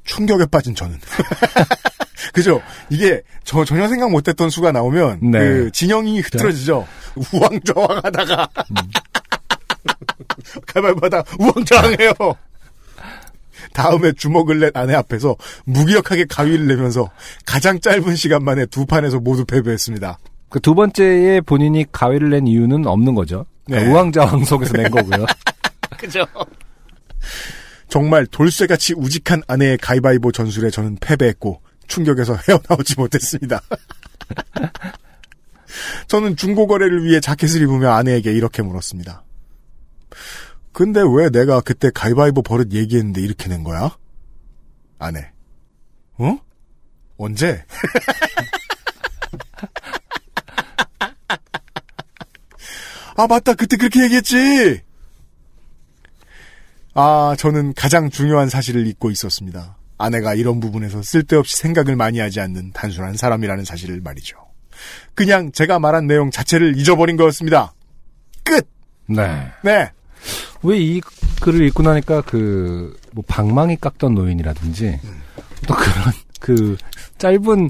충격에 0.03 0.45
빠진 0.45 0.75
저는. 0.75 1.00
그죠? 2.36 2.62
이게 2.89 3.22
저 3.44 3.65
전혀 3.65 3.88
생각 3.88 4.12
못했던 4.12 4.50
수가 4.50 4.72
나오면 4.72 5.32
네. 5.32 5.39
그 5.39 5.72
진영이 5.72 6.20
흐트러지죠. 6.22 6.88
우왕좌왕하다가 7.34 8.50
가발바다 10.68 11.24
우왕좌왕해요. 11.39 12.12
다음에 13.74 14.12
주먹을 14.13 14.60
낸 14.60 14.72
아내 14.74 14.94
앞에서 14.94 15.36
무기력하게 15.65 16.25
가위를 16.30 16.68
내면서 16.68 17.10
가장 17.46 17.80
짧은 17.80 18.15
시간 18.15 18.44
만에 18.44 18.65
두 18.65 18.86
판에서 18.86 19.20
모두 19.20 19.46
패배했습니다. 19.46 20.18
그 20.50 20.60
두 20.60 20.75
번째에 20.75 21.42
본인이 21.42 21.86
가위를 21.92 22.30
낸 22.30 22.48
이유는 22.48 22.86
없는 22.86 23.15
거죠. 23.15 23.46
그러니까 23.65 23.88
네. 23.88 23.92
우왕좌왕 23.94 24.46
속에서 24.46 24.74
낸 24.74 24.89
거고요. 24.92 25.25
그죠? 25.98 26.25
정말 27.89 28.25
돌쇠같이 28.25 28.94
우직한 28.96 29.42
아내의 29.48 29.77
가위바위보 29.77 30.32
전술에 30.32 30.70
저는 30.70 30.98
패배했고 31.01 31.62
충격에서 31.88 32.36
헤어나오지 32.48 32.96
못했습니다. 32.98 33.62
저는 36.08 36.36
중고거래를 36.36 37.04
위해 37.04 37.20
자켓을 37.20 37.62
입으며 37.62 37.92
아내에게 37.92 38.32
이렇게 38.32 38.62
물었습니다. 38.62 39.24
근데 40.72 41.01
왜 41.01 41.30
내가 41.30 41.62
그때 41.62 41.89
가위바위보 41.94 42.42
버릇 42.42 42.74
얘기했는데 42.74 43.22
이렇게 43.22 43.48
낸 43.50 43.63
거야? 43.63 43.98
아내. 45.00 45.32
어? 46.18 46.38
언제? 47.18 47.63
아, 53.18 53.27
맞다. 53.27 53.54
그때 53.54 53.77
그렇게 53.77 54.04
얘기했지! 54.04 54.82
아, 56.94 57.36
저는 57.38 57.74
가장 57.74 58.10
중요한 58.10 58.50
사실을 58.50 58.88
잊고 58.88 59.10
있었습니다. 59.12 59.77
아내가 59.97 60.33
이런 60.35 60.59
부분에서 60.59 61.01
쓸데없이 61.03 61.57
생각을 61.57 61.95
많이 61.95 62.19
하지 62.19 62.39
않는 62.41 62.71
단순한 62.73 63.15
사람이라는 63.15 63.63
사실을 63.65 64.01
말이죠. 64.01 64.37
그냥 65.13 65.51
제가 65.51 65.79
말한 65.79 66.07
내용 66.07 66.31
자체를 66.31 66.77
잊어버린 66.77 67.15
거였습니다. 67.17 67.73
끝! 68.43 68.67
네. 69.07 69.51
네. 69.63 69.91
왜 70.63 70.79
이 70.79 71.01
글을 71.41 71.65
읽고 71.67 71.83
나니까 71.83 72.21
그, 72.21 72.97
뭐, 73.11 73.23
방망이 73.27 73.75
깎던 73.77 74.15
노인이라든지, 74.15 74.99
또 75.67 75.75
그런, 75.75 76.13
그, 76.39 76.77
짧은, 77.19 77.69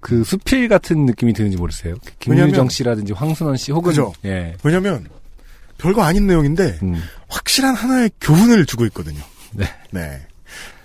그, 0.00 0.24
수필 0.24 0.68
같은 0.68 1.04
느낌이 1.06 1.32
드는지 1.34 1.56
모르세요? 1.56 1.94
김유정 2.18 2.46
왜냐면- 2.46 2.68
씨라든지 2.68 3.12
황순원 3.12 3.56
씨, 3.56 3.70
혹은, 3.70 3.90
그죠. 3.90 4.12
예. 4.24 4.56
왜냐면, 4.64 5.06
별거 5.78 6.02
아닌 6.02 6.26
내용인데, 6.26 6.78
음, 6.82 7.00
확실한 7.28 7.74
하나의 7.76 8.10
교훈을 8.20 8.66
주고 8.66 8.84
있거든요. 8.86 9.20
네. 9.52 9.66
네. 9.92 10.20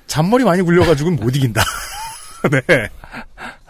잔머리 0.08 0.44
많이 0.44 0.62
굴려가지고는 0.62 1.20
못 1.20 1.36
이긴다. 1.36 1.64
네. 2.52 2.90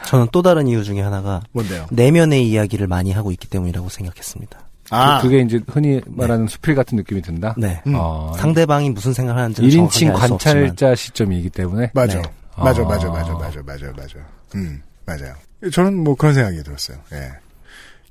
저는 0.05 0.27
또 0.31 0.41
다른 0.41 0.67
이유 0.67 0.83
중에 0.83 1.01
하나가 1.01 1.41
뭔데요? 1.51 1.87
내면의 1.91 2.47
이야기를 2.47 2.87
많이 2.87 3.11
하고 3.11 3.31
있기 3.31 3.47
때문이라고 3.47 3.89
생각했습니다. 3.89 4.59
아, 4.91 5.19
그, 5.21 5.29
게 5.29 5.39
이제 5.39 5.59
흔히 5.67 6.01
말하는 6.05 6.47
수필 6.47 6.75
같은 6.75 6.95
느낌이 6.97 7.21
든다? 7.21 7.55
네. 7.57 7.81
음. 7.87 7.93
어, 7.95 8.33
상대방이 8.37 8.91
무슨 8.91 9.13
생각을 9.13 9.41
하는지는 9.41 9.67
1인칭 9.69 9.99
정확하게 9.99 10.21
알수 10.21 10.33
없지만 10.35 10.53
관찰자 10.55 10.95
시점이기 10.95 11.49
때문에. 11.49 11.91
맞아. 11.93 12.21
네. 12.21 12.23
맞아, 12.57 12.81
아. 12.83 12.85
맞아, 12.85 13.09
맞아, 13.09 13.33
맞아, 13.33 13.61
맞아, 13.65 13.91
맞아. 13.97 14.19
음, 14.55 14.81
맞아요. 15.05 15.33
저는 15.71 15.95
뭐 16.03 16.15
그런 16.15 16.33
생각이 16.33 16.61
들었어요. 16.63 16.97
예. 17.13 17.31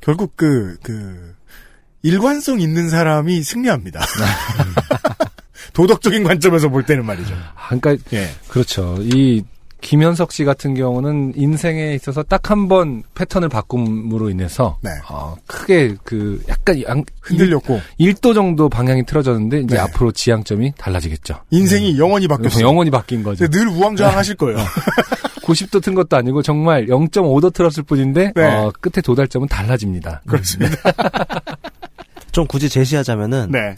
결국 0.00 0.36
그, 0.36 0.76
그, 0.82 1.34
일관성 2.02 2.60
있는 2.60 2.90
사람이 2.90 3.42
승리합니다. 3.42 4.00
도덕적인 5.74 6.24
관점에서 6.24 6.68
볼 6.70 6.84
때는 6.84 7.04
말이죠. 7.04 7.34
아, 7.34 7.76
그러니까, 7.76 7.96
예. 8.14 8.28
그렇죠. 8.48 8.96
이, 9.00 9.42
김현석 9.82 10.32
씨 10.32 10.44
같은 10.46 10.74
경우는 10.74 11.34
인생에 11.36 11.92
있어서 11.94 12.22
딱 12.22 12.50
한 12.50 12.68
번 12.68 13.02
패턴을 13.14 13.50
바꿈으로 13.50 14.30
인해서 14.30 14.78
네. 14.80 14.88
어, 15.10 15.36
크게 15.46 15.96
그 16.04 16.42
약간 16.48 16.82
양, 16.88 17.04
흔들렸고, 17.20 17.82
1 17.98 18.14
도 18.14 18.32
정도 18.32 18.70
방향이 18.70 19.04
틀어졌는데 19.04 19.60
이제 19.60 19.74
네. 19.74 19.80
앞으로 19.82 20.10
지향점이 20.12 20.72
달라지겠죠. 20.78 21.34
인생이 21.50 21.98
영원히 21.98 22.28
바뀌었어요. 22.28 22.64
영원히 22.66 22.90
바뀐 22.90 23.22
거죠. 23.22 23.46
늘 23.48 23.68
우왕좌왕 23.68 24.16
하실 24.16 24.36
거예요. 24.36 24.56
90도 25.44 25.82
튼 25.82 25.94
것도 25.94 26.16
아니고 26.16 26.40
정말 26.40 26.86
0.5도 26.86 27.52
틀었을 27.52 27.82
뿐인데 27.82 28.32
네. 28.34 28.42
어, 28.42 28.72
끝에 28.80 29.02
도달점은 29.02 29.48
달라집니다. 29.48 30.22
그렇습니다. 30.26 30.76
좀 32.32 32.46
굳이 32.46 32.70
제시하자면은 32.70 33.50
네. 33.50 33.76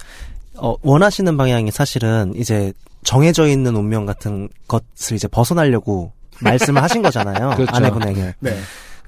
어, 0.59 0.77
원하시는 0.83 1.37
방향이 1.37 1.71
사실은 1.71 2.33
이제 2.37 2.73
정해져 3.05 3.47
있는 3.47 3.77
운명 3.77 4.07
같은 4.07 4.49
것을 4.69 5.17
이제 5.17 5.29
벗어나려고 5.29 6.13
말씀을 6.41 6.83
하신 6.83 7.03
거잖아요. 7.03 7.51
그렇죠. 7.57 7.75
아내분에게. 7.75 8.35
네. 8.41 8.59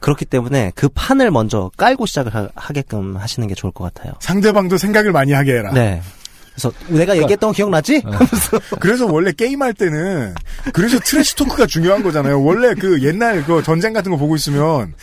그렇기 0.01 0.25
때문에 0.25 0.73
그 0.75 0.89
판을 0.89 1.31
먼저 1.31 1.71
깔고 1.77 2.07
시작을 2.07 2.35
하, 2.35 2.49
하게끔 2.55 3.17
하시는 3.17 3.49
게 3.49 3.55
좋을 3.55 3.73
것 3.73 3.93
같아요. 3.93 4.15
상대방도 4.21 4.79
생각을 4.79 5.13
많이 5.13 5.33
하게 5.33 5.55
해라. 5.57 5.73
네. 5.73 6.01
그래서 6.55 6.73
내가 6.89 7.17
얘기했던 7.17 7.51
거 7.51 7.53
기억나지? 7.55 8.03
그래서 8.81 9.07
원래 9.07 9.33
게임할 9.33 9.75
때는 9.75 10.35
그래서 10.73 10.99
trash 10.99 11.37
talk가 11.37 11.67
중요한 11.67 12.03
거잖아요. 12.03 12.43
원래 12.43 12.75
그 12.75 13.03
옛날 13.03 13.45
그 13.45 13.63
전쟁 13.63 13.93
같은 13.93 14.11
거 14.11 14.17
보고 14.17 14.35
있으면 14.35 14.95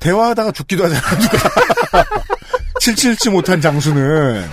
대화하다가 0.00 0.52
죽기도 0.52 0.84
하잖아요. 0.84 1.18
누가. 1.20 2.04
칠칠치 2.80 3.30
못한 3.30 3.60
장수는 3.60 4.44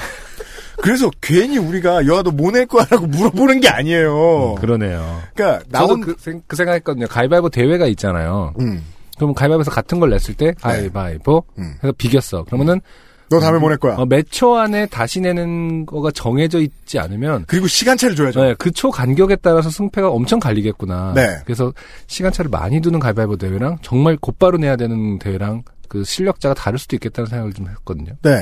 그래서 0.81 1.09
괜히 1.21 1.57
우리가 1.57 2.05
여아도 2.07 2.31
뭐 2.31 2.51
낼 2.51 2.65
거야라고 2.65 3.05
물어보는 3.07 3.59
게 3.61 3.67
아니에요. 3.69 4.55
그러네요. 4.55 5.21
그러니까 5.35 5.63
나도 5.69 5.87
나온 5.87 6.01
그, 6.01 6.15
생, 6.17 6.41
그 6.47 6.55
생각했거든요. 6.55 7.07
가위바위보 7.07 7.49
대회가 7.49 7.85
있잖아요. 7.87 8.53
음, 8.59 8.83
그럼 9.17 9.33
가위바위보에서 9.33 9.71
같은 9.71 9.99
걸 9.99 10.09
냈을 10.09 10.33
때 10.33 10.53
가위바위보 10.61 11.43
음. 11.59 11.73
해서 11.83 11.93
비겼어. 11.97 12.43
그러면은 12.45 12.81
너 13.29 13.39
다음에 13.39 13.59
뭐낼 13.59 13.77
거야. 13.77 13.93
어, 13.95 14.05
몇초 14.07 14.55
안에 14.57 14.87
다시 14.87 15.21
내는 15.21 15.85
거가 15.85 16.09
정해져 16.09 16.59
있지 16.59 16.97
않으면 16.97 17.45
그리고 17.47 17.67
시간차를 17.67 18.15
줘야죠. 18.15 18.41
네, 18.43 18.55
그 18.55 18.71
초 18.71 18.89
간격에 18.89 19.35
따라서 19.35 19.69
승패가 19.69 20.09
엄청 20.09 20.39
갈리겠구나. 20.39 21.13
네. 21.15 21.37
그래서 21.45 21.71
시간차를 22.07 22.49
많이 22.49 22.81
두는 22.81 22.99
가위바위보 22.99 23.37
대회랑 23.37 23.77
정말 23.83 24.17
곧바로 24.19 24.57
내야 24.57 24.75
되는 24.77 25.19
대회랑 25.19 25.61
그 25.87 26.03
실력자가 26.03 26.55
다를 26.55 26.79
수도 26.79 26.95
있겠다는 26.95 27.27
생각을 27.27 27.53
좀 27.53 27.67
했거든요. 27.69 28.13
네. 28.23 28.39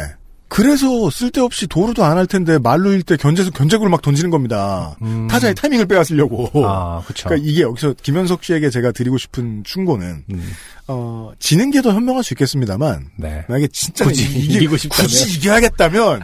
그래서 0.50 1.10
쓸데없이 1.10 1.68
도루도 1.68 2.04
안 2.04 2.18
할 2.18 2.26
텐데 2.26 2.58
말로 2.58 2.92
일 2.94 3.04
때 3.04 3.16
견제수 3.18 3.52
견제구를 3.52 3.90
막 3.92 4.02
던지는 4.02 4.30
겁니다. 4.30 4.96
음. 5.02 5.28
타자의 5.28 5.54
타이밍을 5.56 5.86
빼앗으려고. 5.88 6.50
아, 6.66 7.02
그쵸. 7.06 7.28
그러니까 7.28 7.48
이게 7.50 7.62
여기서 7.62 7.94
김현석 8.02 8.44
씨에게 8.44 8.70
제가 8.70 8.92
드리고 8.92 9.18
싶은 9.18 9.64
충고는 9.66 10.24
음, 10.32 10.52
어, 10.88 11.32
지는 11.40 11.70
게 11.72 11.82
더 11.82 11.92
현명할 11.94 12.24
수 12.24 12.34
있겠습니다만 12.34 13.10
네. 13.18 13.46
만약에 13.48 13.68
진짜 13.72 14.06
굳이 14.06 14.24
이기, 14.24 14.56
이기고 14.56 14.78
싶다면? 14.78 15.06
굳이 15.06 15.38
이겨야겠다면 15.38 16.22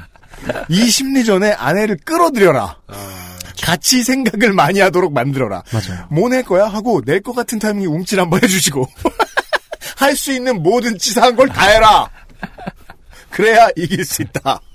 이 0.70 0.90
심리전에 0.90 1.52
아내를 1.52 1.98
끌어들여라. 2.06 2.78
같이 3.62 4.04
생각을 4.04 4.52
많이 4.54 4.80
하도록 4.80 5.14
만들어라. 5.14 5.64
맞아요. 5.72 6.08
뭐 6.10 6.28
낼 6.30 6.44
거야 6.44 6.66
하고 6.68 7.02
낼 7.06 7.22
것 7.22 7.34
같은 7.34 7.60
타이밍에 7.60 7.86
움찔 7.88 8.20
한번 8.20 8.42
해주시고 8.44 8.88
할 9.98 10.16
수 10.18 10.32
있는 10.34 10.62
모든 10.64 10.98
치사한 10.98 11.36
걸 11.36 11.48
다 11.50 11.68
해라. 11.68 12.10
그래야 13.34 13.68
이길 13.76 14.06
수 14.06 14.22
있다. 14.22 14.62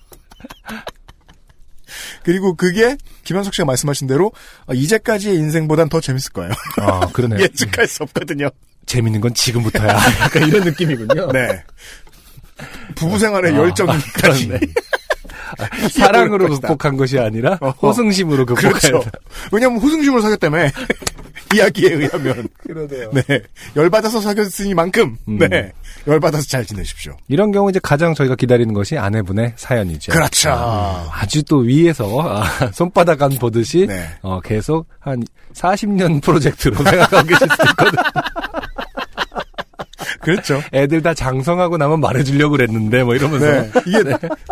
그리고 2.23 2.55
그게 2.55 2.97
김현석 3.25 3.55
씨가 3.55 3.65
말씀하신 3.65 4.07
대로 4.09 4.33
어, 4.67 4.75
이제까지의 4.75 5.37
인생보단 5.37 5.89
더 5.89 6.01
재밌을 6.01 6.33
거예요. 6.33 6.53
아, 6.79 7.07
그러네요. 7.13 7.41
예측할 7.43 7.87
수 7.87 8.03
없거든요. 8.03 8.51
재밌는 8.87 9.21
건 9.21 9.33
지금부터야. 9.35 9.89
약간 10.21 10.47
이런 10.49 10.65
느낌이군요. 10.65 11.33
네. 11.33 11.63
부부 12.97 13.19
생활의 13.19 13.53
아, 13.55 13.57
열정까지. 13.57 14.49
그렇네. 14.49 14.61
사랑으로. 15.91 16.49
극복한 16.49 16.97
것이 16.97 17.19
아니라 17.19 17.59
어허. 17.61 17.89
호승심으로 17.89 18.45
극복해야 18.47 18.73
그렇죠. 18.73 19.01
돼. 19.01 19.11
왜냐면 19.53 19.79
호승심을 19.81 20.21
사귀었다며. 20.21 20.71
이야기에 21.55 21.95
의하면. 21.95 22.49
그러네요. 22.67 23.11
네. 23.13 23.43
열받아서 23.77 24.21
사귀었으니만큼, 24.21 25.17
음. 25.29 25.39
네. 25.39 25.73
열받아서 26.07 26.47
잘 26.47 26.65
지내십시오. 26.65 27.17
이런 27.29 27.53
경우 27.53 27.71
이제 27.71 27.81
가장 27.83 28.15
저희가 28.15 28.35
기다리는 28.37 28.73
것이 28.75 28.97
아내분의 28.99 29.55
사연이죠. 29.57 30.13
그렇죠. 30.13 30.51
아 30.51 31.27
주 31.29 31.43
또 31.49 31.59
위에서 31.59 32.21
아, 32.21 32.45
손바닥 32.73 33.23
안 33.23 33.31
보듯이 33.39 33.87
네. 33.87 34.07
어, 34.23 34.41
계속 34.41 34.87
한 34.99 35.23
40년 35.55 36.21
프로젝트로 36.23 36.77
생각하고 36.85 37.27
계실 37.27 37.49
수도 37.51 37.65
있거든. 37.71 37.99
그렇죠. 40.21 40.63
애들 40.73 41.03
다 41.03 41.15
장성하고 41.15 41.77
나면 41.77 42.01
말해주려고 42.01 42.53
그랬는데 42.53 43.03
뭐 43.05 43.15
이러면서 43.15 43.47
네. 43.47 43.71
이게 43.87 44.03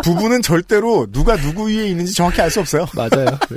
부부는 0.03 0.41
절대로 0.43 1.07
누가 1.11 1.37
누구 1.37 1.69
위에 1.69 1.89
있는지 1.89 2.15
정확히 2.15 2.41
알 2.41 2.51
수 2.51 2.61
없어요. 2.61 2.87
맞아요. 2.95 3.27
네. 3.51 3.57